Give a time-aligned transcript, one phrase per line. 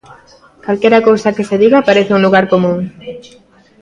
[0.65, 2.79] Calquera cousa que se diga parece un lugar común.